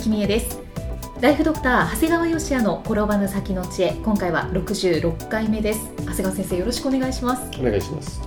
[0.00, 0.58] 生きみえです。
[1.20, 3.92] ライフドクター長谷川芳也の転ばぬ先の知恵。
[4.02, 5.92] 今回は66回目です。
[5.98, 7.60] 長谷川先生よろしくお願いします。
[7.60, 8.22] お願いします。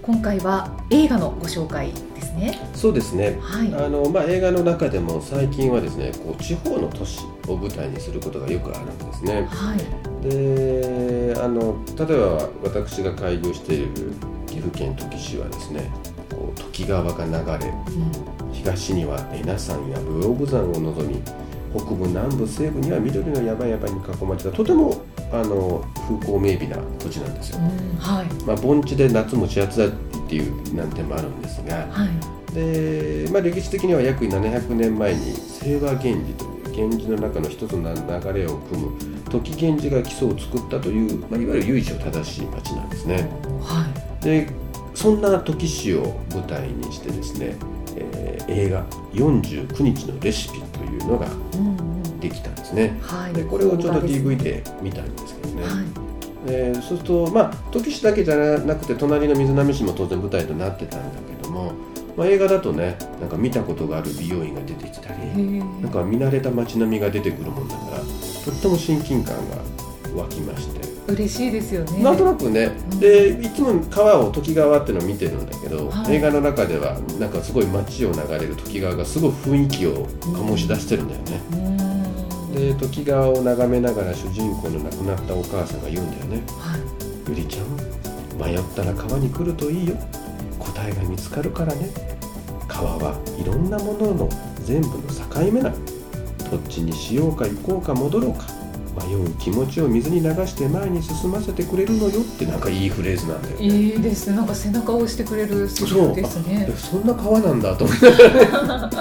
[0.00, 2.56] 今回は映画のご紹介ですね。
[2.72, 3.74] そうですね、はい。
[3.74, 9.48] あのまあ、映画の中でも最近はですねこう地方の都市を舞台にすることがよくあるんですね。
[9.50, 9.78] はい。
[10.28, 14.12] であの例えば私が開業している
[14.46, 15.90] 岐阜県土岐市はですね
[16.34, 18.52] こう土岐川が流れうん。
[18.52, 21.20] 東には恵那山や武王山を望み
[21.74, 28.26] 北部南部西部には緑の山々に囲まれたとてもあの風光明媚な土地なんですよ、うんはい。
[28.44, 29.90] まあ、盆地で夏も地圧だっ
[30.28, 32.54] ていう難点もあるんですが、はい。
[32.54, 38.92] で、まあ、歴史的には約700年前に清和源氏という源氏の中の一つの流れを組む
[39.30, 43.30] 時源氏が基礎を作ったという、まあ、いわゆる由緒正しい町なんですね。
[43.62, 43.86] は
[44.20, 44.24] い。
[44.24, 44.61] で
[44.94, 47.56] そんな時市を舞台にしてですね、
[47.96, 52.98] えー映画「49日のレシピ」というのがうんうんできたんですね。
[53.02, 53.32] はい。
[53.32, 55.68] でこれをちょうど邦画で見たんですけどね、は
[56.46, 56.48] い。
[56.48, 61.72] でそうするとまあ時市だけじゃなくて隣の水波市も当然舞台となってたんだけども、
[62.16, 65.18] まあ、映画だとねなんか見たことがある美容院が出てきたり
[65.80, 69.56] なんか見慣れた街並みが出てくるもんだからとっても親近感が
[70.16, 72.02] 湧きまして、嬉しいですよね。
[72.02, 73.00] なんとなくね、うん。
[73.00, 76.16] でいつも川を時川っていうのを見てるんだけど、はい。
[76.16, 81.56] 映画の中ではなんかすごい街を流れる時川がすごい雰囲気を醸し出してるんだよね、う
[82.50, 82.54] ん。
[82.54, 86.42] で時川を眺めながら主人公の亡くなったお母さんが言うんだよね。
[86.58, 86.80] はい。
[87.28, 87.66] ゆりちゃん
[88.40, 89.96] 迷ったら川に来るといいよ。
[90.58, 91.88] 答えが見つかるからね。
[92.68, 94.28] 川はいろんなものの
[94.64, 95.76] 全部の境目なの
[96.50, 98.46] どっちにしようか行こうか戻ろうか
[99.00, 103.64] 迷う気持ちを水に流して前に進ませてくれるのよってなんかいいフレーズなんだよね。
[103.64, 104.30] いいです。
[104.30, 106.66] ねなんか背中を押してくれるセリフですね。
[106.68, 108.98] えそんな川なんだと思いながらね、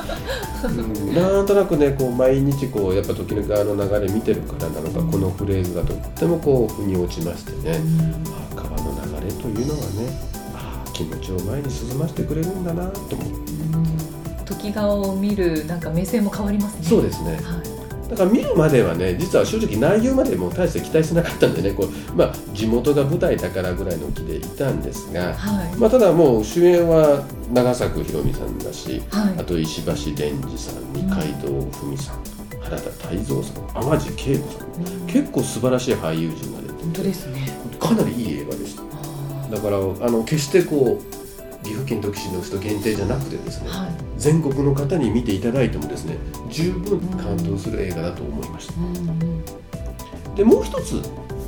[0.63, 1.15] うん。
[1.15, 7.79] なんとなくねこう毎日こうやっぱ時の川の流れ見てるからなのかこのフレーズがとってもこう腑に落ちましてね、
[8.27, 9.85] ああ川の流れというのはね
[10.55, 13.51] ああ気持ちを前に進ませてくれるんだなと思って。
[13.51, 14.45] うん。
[14.45, 16.83] 時川を見るなんか目線も変わりますね。
[16.85, 17.35] そうですね。
[17.43, 17.70] はい
[18.11, 25.77] だから見るまではね実は正直内容までも大して期待してなかったんでねこう、まあ、地元が舞台だからぐらいの気でいたんですが、はい。
[25.77, 27.23] まあ、ただもう主演は
[27.53, 29.39] 長作ひろみさんだしはい。
[29.39, 32.21] あと石橋蓮司さん二階堂ふみさん
[32.59, 34.67] 原田泰造さん淡路恵子さん。
[34.67, 35.07] うん。
[35.07, 37.47] 結構素晴らしい俳優陣が出て本当ですね。
[37.79, 43.91] かなりいい映画でしたあだからあの決してこう岐阜県土岐市の人限定じゃなくてですね、ーはい。
[44.17, 46.17] 全国の方に見ていただいてもですね
[46.51, 48.73] 十分感動する映画だと思いました、
[50.35, 51.01] でもう一つ、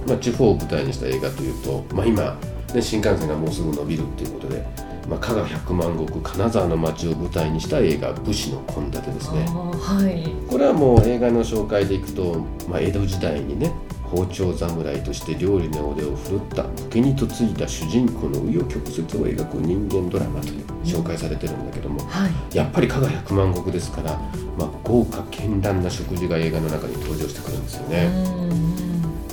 [0.08, 2.38] まあ、地方を舞台にした映画というと、まあ、今、
[2.74, 4.66] ね、新幹線がもうすぐ伸びるっていうことで、
[5.10, 9.46] まあ、加賀百万石金沢の町を舞台にした映画「武士の献立」ですね。
[9.46, 10.50] はい。
[10.50, 13.72] これはもう映画の紹介でいくと、まあ、江戸時代にね
[14.14, 22.56] 包丁侍として料理の腕を振るった武家に嫁いだ主人公の紆余曲折を描く人間ドラマという紹介されてるんだけども、はい。
[22.56, 24.20] やっぱり加賀百万石ですから、
[24.58, 28.10] まあ、豪華絢爛な食事が映画の中に登場してくるんですようね。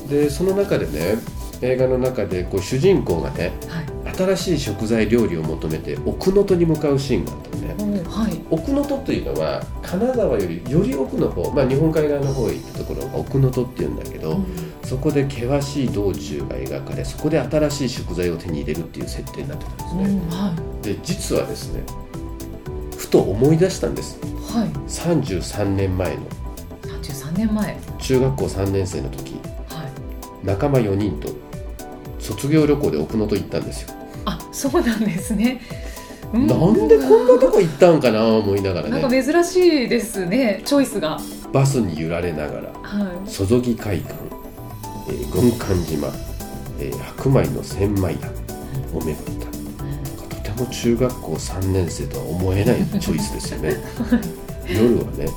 [0.09, 1.19] でその中でね
[1.61, 4.01] 映画の中でこう主人公がねはい。
[4.17, 8.03] 新しい食材料理を求めて奥能登に向かうシーンがあったのね。
[8.09, 8.41] はい。
[8.51, 20.53] 奥能登というのは金沢よりより奥の方、まあ、日本海側の方へ行ったところが奥能登っていうんだけど、うんそこで険しい道中が描かれそこで新しい食材を手に入れるっていう設定になってたんですね、うんは
[20.83, 21.84] で実はですね
[22.98, 24.19] ふと思い出したんです。
[24.21, 24.59] い。
[24.59, 26.22] はい33年前の。
[26.83, 27.77] 33年前。
[28.01, 29.34] 中学校3年生の時。
[29.69, 29.84] は
[30.42, 30.47] い。
[30.47, 31.28] 仲間4人と
[32.19, 33.95] 卒業旅行で奥能登行ったんですよ、
[34.25, 35.60] あそうなんですね。
[36.33, 41.21] うなんでこんなとこ行ったんかな思いながらなんかね珍しいですねチョイスが。
[41.53, 42.72] バスに揺られながら。
[42.83, 44.15] は曽々木海岸、
[45.10, 46.09] えー軍艦島、
[46.78, 48.28] えー白米の千枚田
[48.95, 49.51] を巡った。
[50.36, 53.77] とても中学校3年生とは思えないチョイスですよね。
[54.68, 55.28] 夜はね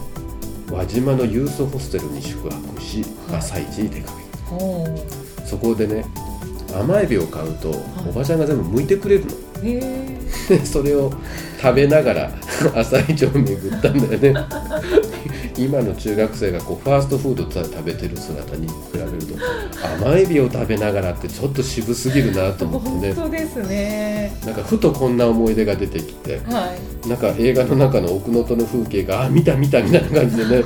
[0.72, 4.24] 輪島のユースホステルに宿泊しはい朝一に出かけ
[5.42, 6.06] たそこでね
[6.74, 7.70] 甘エビを買うと、
[8.10, 9.32] おばちゃんが全部剥いてくれるの。
[10.66, 11.12] それを
[11.62, 12.32] 食べながら
[12.76, 14.34] 朝市を巡ったんだよね
[15.58, 19.36] 今の中学生がこうファーストフード食べてる姿に比べると
[20.06, 23.14] 甘エビを食べながらってちょっと渋すぎるなと思ってね。
[23.14, 24.38] 本当ですね。
[24.46, 27.08] なんかふとこんな思い出が出てきてはい。
[27.08, 30.66] なんか映画の中の奥能登の風景があ見た見たみたいな感じでね。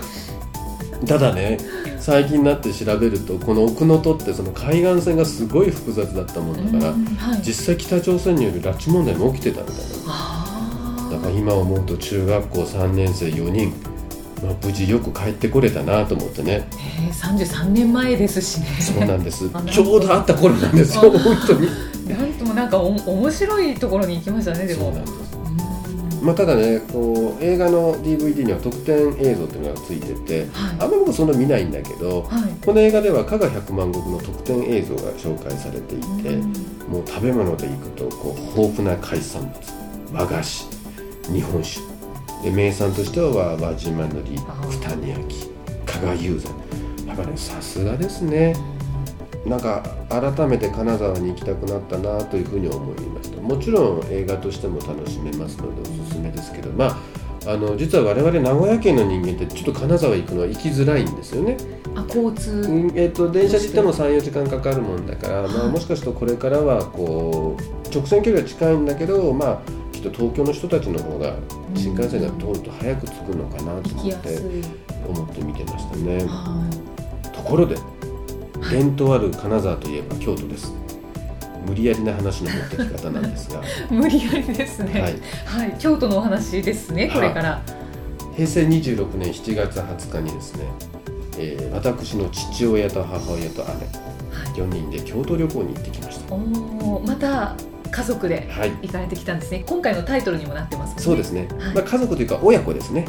[1.05, 1.59] ただね
[1.99, 7.41] 最近になって調べるとこの奥能登ってその海岸線がすごい複雑だったもんだから、うんはい。
[7.41, 9.83] 実際北朝鮮による拉致問題も起きてたみたいな。
[10.07, 13.73] あだから今思うと中学校3年生4人、
[14.43, 16.67] まあ、無事よく帰ってこれたなと思ってね。
[16.99, 18.67] えー、33年前ですしね。
[18.79, 19.49] そうなんです。
[19.71, 21.67] ちょうど会った頃なんですよあ本当に。
[22.07, 24.85] なんともなんかお面白いところに行きましたねでも。
[24.85, 25.13] そうなんです
[26.21, 30.75] うんまあ、ただねこう映画の DVD には特典映像っていうのがついててはい。
[30.79, 32.65] あんまり僕そんな見ないんだけどはい。
[32.65, 36.53] この映画では加賀百万石の特典映像が紹介されていてうん。
[36.91, 40.67] もう食べ物でいくとこう豊富な海産物和菓子
[41.31, 41.96] 日本酒
[42.43, 44.69] で名産としては輪島塗りあー。
[44.71, 45.51] 九谷焼
[45.85, 46.51] 加賀友禅
[47.07, 48.55] やっぱねさすがですね。
[49.45, 53.41] なんか改めて金沢に行きたくなったなというふうに思いました。
[53.41, 56.69] もちろん映画としても楽しめますのでおすすめですけど。
[56.71, 56.97] まあ
[57.45, 61.55] あの実は我々名古屋県の人間ってちょっと金沢行くのは行きづらいんですよね、
[61.95, 65.69] あ交通、うんえっと電車で行っても34時間かかるもんだから、まあ、はい。
[65.69, 69.59] もしかするとこれからはこう直線距離は近いんだけど、まあ、
[70.09, 71.35] と東京の人たちの方が
[71.75, 74.39] 新幹線が通ると早く着くのかなと思って
[75.07, 76.23] 思って見てましたね。
[76.25, 76.69] は
[77.33, 77.77] ところでい。
[78.71, 80.73] 伝統ある金沢といえば京都です。
[81.65, 83.61] 無理やりな話の持ってき方なんですが。
[83.91, 85.01] 無理やりですね。
[85.01, 85.13] はい。
[85.45, 87.61] はい、京都のお話ですねこれから。
[88.35, 90.65] 平成26年7月20日にですね、
[91.39, 93.63] えー私の父親と母親と
[94.55, 96.33] 姉4人で京都旅行に行ってきました。
[96.33, 96.37] お
[96.97, 97.55] おまた
[97.97, 98.71] 家族ではい。
[98.83, 99.63] 行かれてきたんですね。
[99.65, 101.01] 今回のタイトルにもなってますね。
[101.01, 101.73] そうですね、はい。
[101.73, 103.05] まあ、家族というか親子ですね、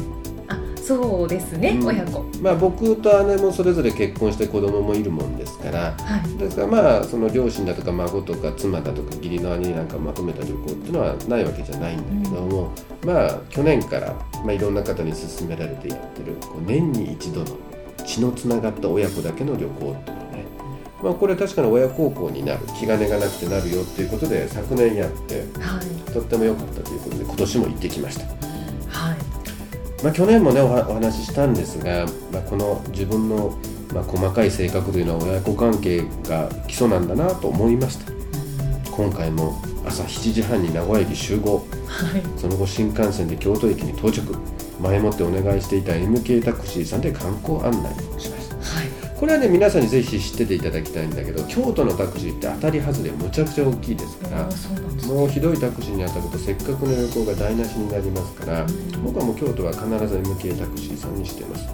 [0.47, 1.85] あそうですね、うん。
[1.85, 2.25] 親子。
[2.41, 5.95] まあ、僕と姉もそれぞれ結婚して子供もいるもんですから。
[5.95, 6.37] はい。
[6.39, 12.71] ですからまあその両親だとか孫とか妻だとか義理の兄なんかまとめた旅行っていうのはないわけじゃないんだけども、
[13.05, 17.45] まあ去年から、まあ、いろんな方に勧められてやってるこう年に一度の
[18.07, 20.28] 血のつながった親子だけの旅行っていうの
[21.01, 26.11] まあ、これ確かに親孝行になる気兼ねがなくてなるよっていうことで昨年やってはい。
[26.11, 28.25] とっても良かったということで今年も行ってきました。
[28.89, 29.17] はい。
[30.03, 33.57] まあ、去年もねおはお話ししたんですが、まあ、この自分の、
[33.93, 38.11] まあ、細かい性格というのは親子関係が基礎なんだなと思いました。
[38.91, 41.65] 今回も朝7時半に名古屋駅集合。
[41.87, 42.23] はい。
[42.37, 44.35] その後新幹線で京都駅に到着。
[44.81, 48.31] 前もってお願いしていた MK タクシーさんで観光案内をしました。
[48.31, 48.38] はい
[49.19, 54.49] これはね皆さんにぜひ知ってていただきたいんだけど京都のタクシーって当たり外れむちゃくちゃ大きいですから
[55.07, 58.65] もうひどいタクシーに当たるとせっかくの旅行が台無しになりますから
[59.03, 61.67] 僕はもう京都は必ず MK タクシーさんにしてます。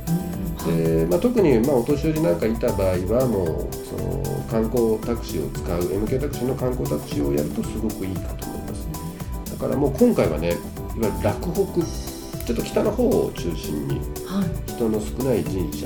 [0.66, 9.52] でまあ、特にまあお年寄りなんかいた場合はもうその観光タクシーを使う MK タクシーの観光タクシーをやるとすごくいいかと思います。
[9.52, 10.58] だからもう今回はねいわ
[10.96, 14.72] ゆる洛北ちょっと北の方を中心にはい。
[14.72, 15.86] 人の少ない神社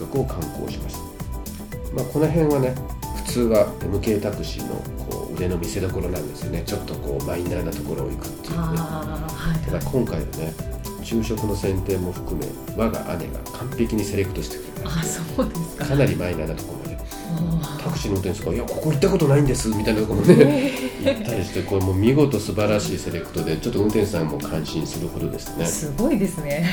[0.00, 2.74] 仏閣を観光しました、まあ、この辺はね
[3.16, 4.74] 普通は MK タクシーの
[5.04, 6.62] こう腕の見せ所なんですよね。
[6.66, 8.58] ちょっとこうマイナーなところを行くっていうね。
[8.58, 9.64] はい。
[9.64, 10.52] ただ今回はね
[11.02, 12.46] 昼食の選定も含め
[12.76, 15.86] 我が姉が完璧にセレクトしてくれまあそうですか。
[15.86, 16.90] かなりマイナーなところまで。
[17.62, 20.72] あタクシーの運転手が「いやここ行ったことないんです」みたいなところもね
[21.04, 25.64] 行ったりしてこれもう見事素晴らしいセレクトでちょっと運転手さんも感心するほどですね。
[25.64, 26.66] ーすごいですね。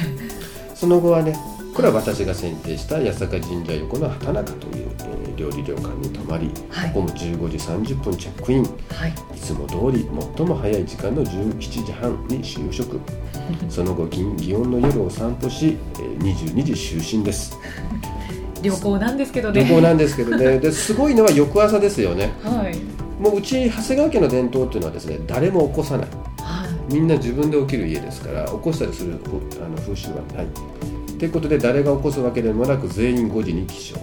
[0.73, 1.37] その後はね
[1.77, 6.91] これは私が選定した八坂神社横の畑中という、えー料理旅館に泊まりはい。
[6.91, 8.63] ここも15時30分チェックイン。
[8.63, 9.13] いはい。
[9.39, 12.99] つも通り最も早い時間の17時半に就職。
[13.69, 17.55] その後祇祇園の夜を散歩しえー22時就寝です。
[18.63, 19.63] 旅行なんですけどね。
[19.63, 20.57] 旅行なんですけどね。
[20.57, 22.33] ですごいのは翌朝ですよね。
[22.41, 22.75] はい。
[23.21, 26.07] もううち長谷川家の伝統っていうのはですね誰も起こさない。
[26.39, 26.91] はい。
[26.91, 30.47] みんな自分で起きる家ですから起こしたりするふあの風習はない
[31.17, 34.01] ということで誰が起こすわけでもなく全員5時に起床、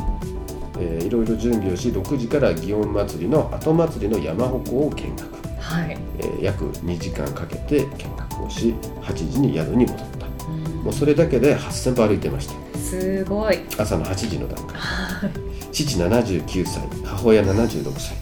[0.80, 5.98] えーいろいろ準備をし6時から祇園祭りの後祭りの山鉾を見学、はい。
[6.18, 10.26] えー約2時間かけて見学をし8時に宿に戻った。
[10.82, 12.54] もうそれだけで8000歩歩いてました。
[12.78, 13.58] すごい。
[13.76, 14.76] 朝の8時の段階。
[14.78, 15.30] はい。
[15.72, 18.14] 父79歳母親76歳。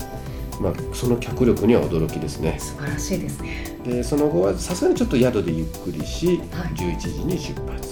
[0.61, 2.57] まあその脚力には驚きですね。
[2.59, 3.77] 素晴らしいですね。
[3.85, 6.75] でその後はさすがにちょっと宿でゆっくりし、はい。
[6.75, 7.88] 11時に出発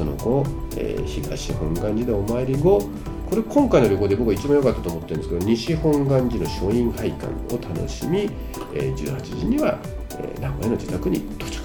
[0.00, 0.46] その後、
[0.78, 2.88] えー東本願寺でお参り後
[3.28, 8.30] これ今回の旅行で僕が一番良かったと思ってるんですけど西本願寺の書院拝観を楽しみ、
[8.74, 9.78] えー、18時には、
[10.18, 11.60] えー、名古屋の自宅に到着、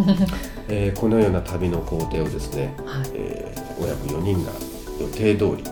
[0.68, 4.52] えー、このような旅の工程をですね、はい、えー、親子4人が
[4.98, 5.64] 予定通り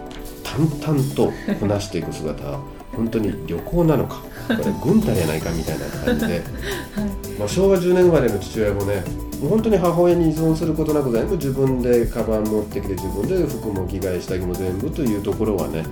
[0.44, 2.60] 淡々とこなしていく姿は
[2.94, 6.42] 本当に旅行なのかこれ軍隊やないかみたいな感じで、
[6.94, 15.84] はい、まあ、昭和10年生まれの父親もね本当に母親に依存することなく全部自分でカバン持ってきて自分で服も着替え下着も全部というところはね、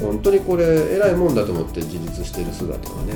[0.00, 0.64] うん、本当にこれ
[0.96, 3.14] 偉いもんだと思って自立している姿がね、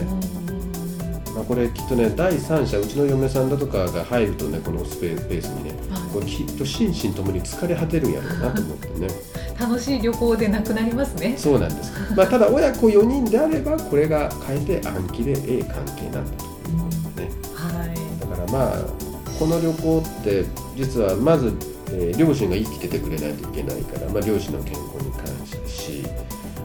[1.35, 5.73] まあ、これきっとね第三者うちの嫁さんだとかが入るとねこのスペースにね、
[6.13, 9.09] これきっと心身ともに疲れ果てるんやろうなと思ってね。
[9.59, 11.35] 楽しい旅行でなくなりますね。
[11.39, 19.04] そうなんです、まあ、ただ親子4人であればこれが変えて暗記でええ関係なんだということでね、はい、だからまあ
[19.39, 20.45] この旅行って
[20.77, 21.53] 実はまず、
[21.89, 26.05] えー、両親が生きててくれないといけないから、まあ、両親の健康に関してし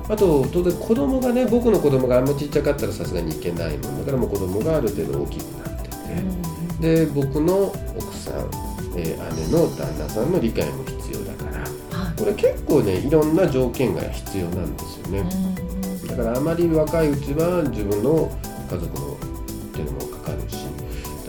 [0.08, 4.00] あと当然子供がね僕の子供があんまちっちゃかったらさすがにいけないもん。
[4.00, 8.50] だからもう子供がある程度大きくなってて、うん、で僕の奥さん、
[8.98, 11.60] えー、姉の旦那さんの理解も必要だから、
[12.00, 18.32] はい、これ結構ねいろんな条件が必要なんですよね、うん、だからあまり若いうちは自分の
[18.70, 19.09] 家族の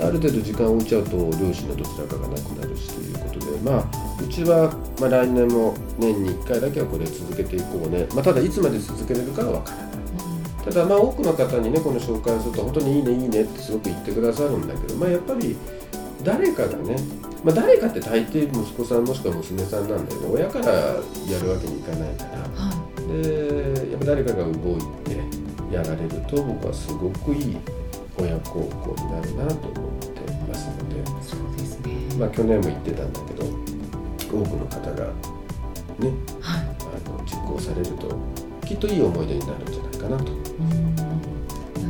[0.02, 3.85] ある程度時間を置いちゃうと両親のどちらかがなくなるしということでまあ
[4.23, 9.87] うちは、まあ、来年も年に1回だけはこれ続けていこうね、まあ、ただいつまで続けれるかは分からない、
[10.59, 15.57] うん、ただまあ多くの方にねこの紹介をすると本当にいいねいいねってすごく言ってくださるんだけどまあやっぱり
[16.23, 16.97] 誰かがね
[17.42, 25.16] まあ、誰かって大抵息子さんもしくは娘さんなんだけど親からやるわけにいかないから、はい、でやっぱ誰かが動いて
[25.75, 27.57] やられると僕はすごくいい
[28.19, 29.89] 親孝行になるなと思っ
[32.20, 33.44] まあ、去年も言ってたんだけど
[34.28, 35.06] 多くの方が
[35.98, 36.10] ね、
[36.42, 38.14] はい、あの実行されると
[38.66, 40.50] きっといい思い出になるんじゃないかなと。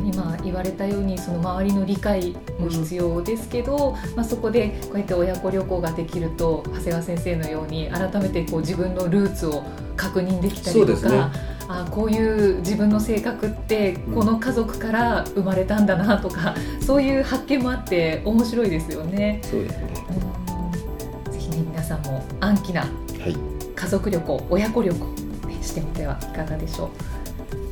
[0.03, 9.63] 今言われたようにその周りの理解も必要ですけど、うん、まあ、そこでこうやって親子旅行ができると長谷川先生のように改めてこう自分のルーツを
[9.95, 11.31] 確認できたりとか。
[11.73, 19.39] あこういう自分の性格ってこの家族から生まれたんだなとか、うん、そういう発見もあって面白いですよね。
[19.43, 19.90] そうですね、
[22.21, 22.85] も暗記な
[23.75, 25.05] 家族旅行、はい、親子旅行、
[25.47, 26.89] ね、してみてはいかがでしょう。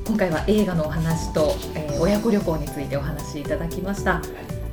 [0.08, 4.22] 今回は映画のお話と、えー、親子旅行についてお話しいただきました。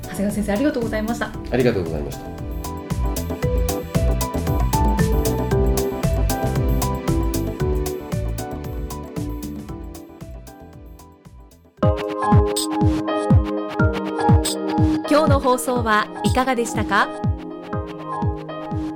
[0.01, 1.31] 長谷川先生ありがとうございました。
[1.51, 2.37] ありがとうございました。
[15.39, 17.07] 放送はいかがでしたか？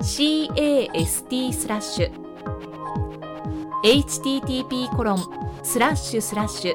[0.00, 2.10] cast スラッシュ
[3.84, 5.18] http コロン
[5.62, 6.74] スラッシュスラッシュ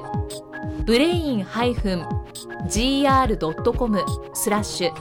[0.86, 4.94] ブレイン -gr.com スラッシュ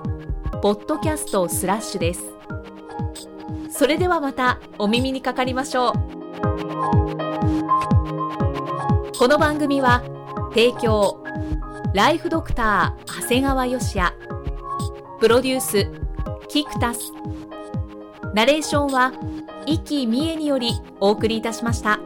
[0.60, 2.24] ポッドキャストスラッシュです。
[3.70, 5.92] それではまたお耳にかかりましょう。
[9.16, 10.02] この番組は
[10.50, 11.22] 提供
[11.94, 14.12] ライフドクター長谷川芳也。
[15.20, 15.86] プロデュース
[16.48, 17.12] キクタス。
[18.38, 19.12] ナレーションは
[19.66, 21.98] 生きみえによりお送りいたしました。